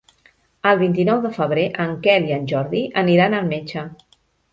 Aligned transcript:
El 0.69 0.77
vint-i-nou 0.77 1.19
de 1.25 1.29
febrer 1.35 1.65
en 1.83 1.93
Quel 2.07 2.25
i 2.29 2.33
en 2.37 2.47
Jordi 2.53 2.81
aniran 3.03 3.37
al 3.41 3.47
metge. 3.53 3.85